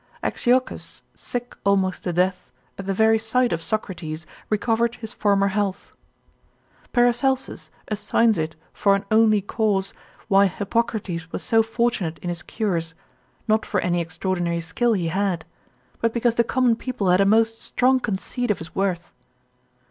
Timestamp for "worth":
18.73-19.11